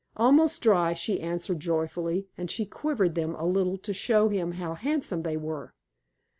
"Almost 0.17 0.63
dry," 0.63 0.95
she 0.95 1.19
answered 1.21 1.59
joyfully, 1.59 2.27
and 2.35 2.49
she 2.49 2.65
quivered 2.65 3.13
them 3.13 3.35
a 3.35 3.45
little 3.45 3.77
to 3.77 3.93
show 3.93 4.29
him 4.29 4.53
how 4.53 4.73
handsome 4.73 5.21
they 5.21 5.37
were. 5.37 5.75